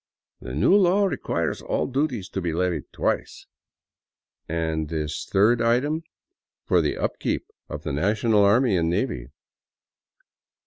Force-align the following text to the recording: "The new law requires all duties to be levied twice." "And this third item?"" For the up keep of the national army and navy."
"The 0.41 0.55
new 0.55 0.73
law 0.75 1.05
requires 1.05 1.61
all 1.61 1.85
duties 1.85 2.27
to 2.29 2.41
be 2.41 2.53
levied 2.53 2.91
twice." 2.91 3.45
"And 4.49 4.89
this 4.89 5.25
third 5.31 5.61
item?"" 5.61 6.01
For 6.67 6.81
the 6.81 6.97
up 6.97 7.19
keep 7.19 7.45
of 7.69 7.83
the 7.83 7.93
national 7.93 8.43
army 8.43 8.75
and 8.75 8.89
navy." 8.89 9.27